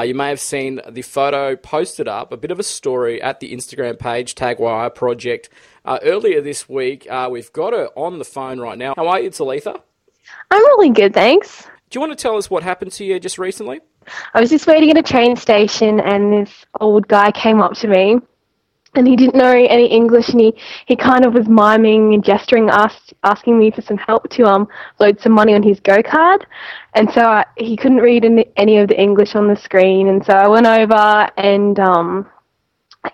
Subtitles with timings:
[0.00, 3.38] Uh, you may have seen the photo posted up, a bit of a story at
[3.40, 5.50] the Instagram page, Tagwire Project,
[5.84, 7.06] uh, earlier this week.
[7.10, 8.94] Uh, we've got her on the phone right now.
[8.96, 9.78] How are you, Talitha?
[10.50, 11.64] I'm really good, thanks.
[11.90, 13.82] Do you want to tell us what happened to you just recently?
[14.32, 17.88] I was just waiting at a train station and this old guy came up to
[17.88, 18.20] me
[18.94, 20.54] and he didn't know any English and he,
[20.86, 24.68] he kind of was miming and gesturing ask, asking me for some help to um
[24.98, 26.46] load some money on his go card
[26.94, 30.08] and so I, he couldn't read any, any of the English on the screen.
[30.08, 32.30] And so I went over and um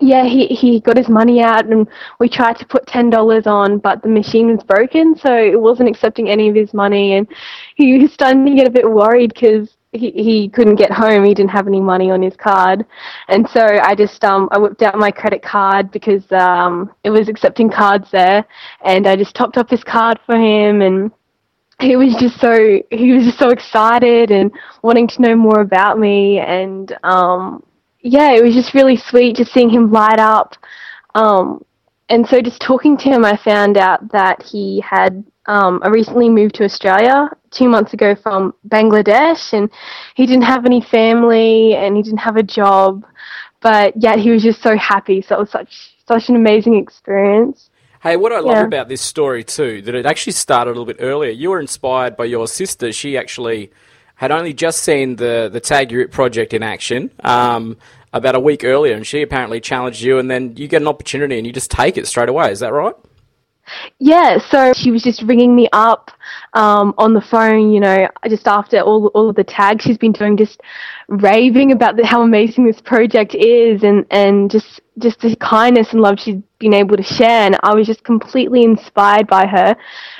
[0.01, 1.87] yeah he he got his money out and
[2.19, 5.15] we tried to put ten dollars on but the machine was broken.
[5.15, 7.27] So it wasn't accepting any of his money and
[7.75, 11.23] he was starting to get a bit worried because he, he couldn't get home.
[11.25, 12.85] He didn't have any money on his card,
[13.27, 17.29] and so I just um I whipped out my credit card because um it was
[17.29, 18.45] accepting cards there,
[18.83, 21.11] and I just topped up his card for him, and
[21.79, 25.99] he was just so he was just so excited and wanting to know more about
[25.99, 27.63] me, and um
[28.01, 30.55] yeah, it was just really sweet just seeing him light up.
[31.15, 31.63] Um,
[32.09, 36.29] and so just talking to him, I found out that he had um, I recently
[36.29, 39.69] moved to Australia two months ago from Bangladesh, and
[40.15, 43.05] he didn't have any family and he didn't have a job,
[43.61, 45.21] but yet he was just so happy.
[45.21, 47.69] So it was such such an amazing experience.
[48.01, 48.63] Hey, what I love yeah.
[48.63, 51.31] about this story too, that it actually started a little bit earlier.
[51.31, 52.91] You were inspired by your sister.
[52.93, 53.71] She actually
[54.15, 57.77] had only just seen the the Tag Your It project in action um,
[58.13, 61.37] about a week earlier, and she apparently challenged you, and then you get an opportunity
[61.37, 62.51] and you just take it straight away.
[62.51, 62.95] Is that right?
[63.99, 66.11] Yeah, so she was just ringing me up
[66.53, 70.11] um, on the phone, you know, just after all all of the tags she's been
[70.11, 70.61] doing, just
[71.07, 76.01] raving about the, how amazing this project is, and and just just the kindness and
[76.01, 77.45] love she's been able to share.
[77.45, 79.75] And I was just completely inspired by her,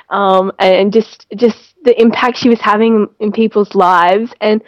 [0.09, 4.61] um, and just just the impact she was having in people's lives, and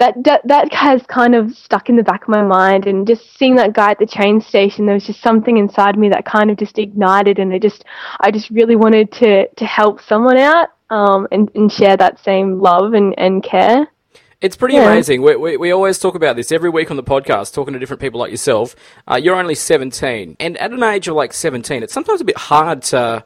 [0.00, 3.38] that, that that has kind of stuck in the back of my mind and just
[3.38, 6.50] seeing that guy at the train station there was just something inside me that kind
[6.50, 7.84] of just ignited and it just
[8.18, 12.60] I just really wanted to to help someone out um, and, and share that same
[12.60, 13.86] love and, and care.
[14.40, 14.90] It's pretty yeah.
[14.90, 15.22] amazing.
[15.22, 18.00] We, we, we, always talk about this every week on the podcast, talking to different
[18.00, 18.74] people like yourself.
[19.06, 20.36] Uh, you're only 17.
[20.40, 23.24] And at an age of like 17, it's sometimes a bit hard to,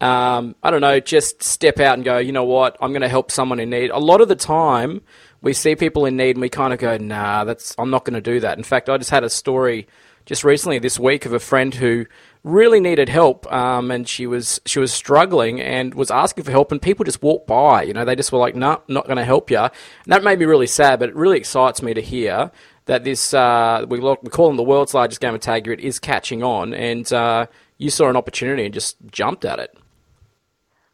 [0.00, 3.08] um, I don't know, just step out and go, you know what, I'm going to
[3.08, 3.90] help someone in need.
[3.90, 5.02] A lot of the time,
[5.40, 8.14] we see people in need and we kind of go, nah, that's I'm not going
[8.14, 8.58] to do that.
[8.58, 9.86] In fact, I just had a story
[10.26, 12.04] just recently this week of a friend who
[12.44, 16.70] really needed help, um, and she was she was struggling and was asking for help,
[16.70, 17.82] and people just walked by.
[17.82, 19.70] You know, they just were like, "No, nah, not going to help you." And
[20.06, 22.50] that made me really sad, but it really excites me to hear
[22.84, 25.98] that this uh, we, we call them the world's largest game of tag it is
[25.98, 27.46] catching on, and uh,
[27.78, 29.76] you saw an opportunity and just jumped at it.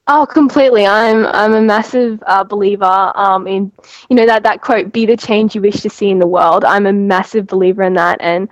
[0.06, 0.86] Oh, completely.
[0.86, 3.72] I'm I'm a massive uh, believer um, in
[4.10, 6.64] you know that that quote, "Be the change you wish to see in the world."
[6.64, 8.48] I'm a massive believer in that, and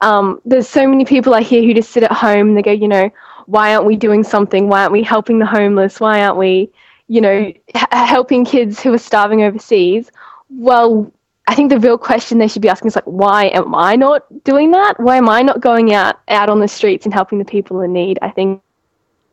[0.00, 2.72] um, there's so many people I hear who just sit at home and they go,
[2.72, 3.10] you know,
[3.46, 4.68] why aren't we doing something?
[4.68, 6.00] Why aren't we helping the homeless?
[6.00, 6.70] Why aren't we,
[7.08, 10.10] you know, h- helping kids who are starving overseas?
[10.50, 11.10] Well,
[11.48, 14.44] I think the real question they should be asking is like, why am I not
[14.44, 15.00] doing that?
[15.00, 17.92] Why am I not going out out on the streets and helping the people in
[17.92, 18.18] need?
[18.22, 18.62] I think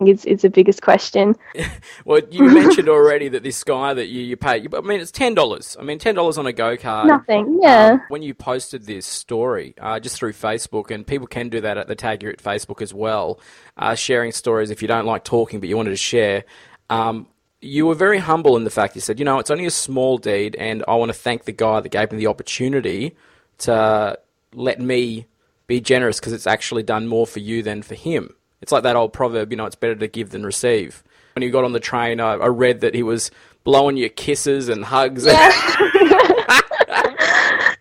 [0.08, 1.36] is, is the biggest question.
[2.04, 5.76] well, you mentioned already that this guy that you, you pay, I mean, it's $10.
[5.78, 7.08] I mean, $10 on a go card.
[7.08, 7.92] Nothing, yeah.
[7.92, 11.78] Um, when you posted this story uh, just through Facebook, and people can do that
[11.78, 13.40] at the Tag Your It Facebook as well,
[13.76, 16.44] uh, sharing stories if you don't like talking but you wanted to share.
[16.88, 17.26] Um,
[17.60, 20.18] you were very humble in the fact you said, you know, it's only a small
[20.18, 23.16] deed, and I want to thank the guy that gave me the opportunity
[23.58, 24.18] to
[24.54, 25.26] let me
[25.66, 28.34] be generous because it's actually done more for you than for him.
[28.62, 31.02] It's like that old proverb, you know, it's better to give than receive.
[31.34, 33.30] When you got on the train, I, I read that he was
[33.64, 35.24] blowing you kisses and hugs.
[35.26, 35.32] Yeah.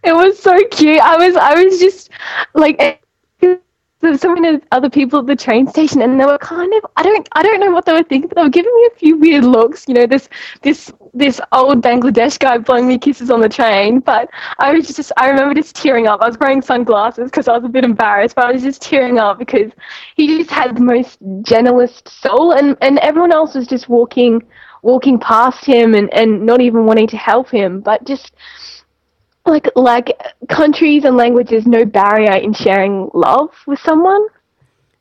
[0.03, 0.99] it was so cute.
[0.99, 2.09] I was, I was just
[2.53, 2.98] like
[4.01, 7.03] there's so many other people at the train station and they were kind of I
[7.03, 9.17] don't I don't know what they were thinking, but they were giving me a few
[9.17, 9.87] weird looks.
[9.87, 10.29] You know, this
[10.61, 13.99] this this old Bangladesh guy blowing me kisses on the train.
[13.99, 16.21] But I was just I remember just tearing up.
[16.21, 19.19] I was wearing sunglasses because I was a bit embarrassed, but I was just tearing
[19.19, 19.71] up because
[20.15, 24.41] he just had the most gentlest soul and, and everyone else was just walking
[24.81, 28.31] walking past him and, and not even wanting to help him, but just
[29.45, 30.11] like like
[30.49, 34.25] countries and languages no barrier in sharing love with someone.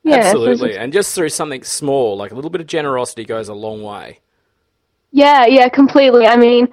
[0.02, 0.73] Yeah, Absolutely.
[0.73, 3.82] So and just through something small, like a little bit of generosity goes a long
[3.82, 4.20] way.
[5.11, 6.26] Yeah, yeah, completely.
[6.26, 6.69] I mean,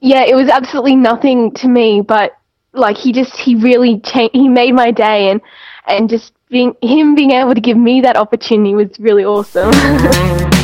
[0.00, 2.36] yeah, it was absolutely nothing to me, but
[2.72, 5.40] like he just he really changed he made my day and
[5.86, 9.72] and just being him being able to give me that opportunity was really awesome.